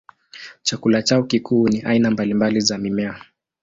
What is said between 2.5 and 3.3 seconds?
za mimea.